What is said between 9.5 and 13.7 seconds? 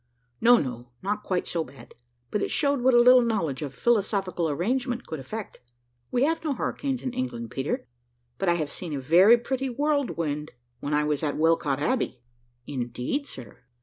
whirlwind when I was at Welcot Abbey." "Indeed, sir."